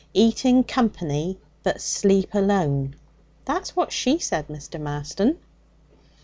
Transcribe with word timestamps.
Eat 0.15 0.45
in 0.45 0.63
company, 0.63 1.37
but 1.61 1.79
sleep 1.79 2.33
alone" 2.33 2.95
that's 3.45 3.75
what 3.75 3.91
she 3.91 4.17
said, 4.17 4.47
Mr. 4.47 4.81
Marston.' 4.81 5.37